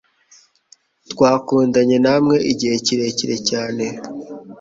[1.11, 3.85] Twakundanye namwe igihe kirekire cyane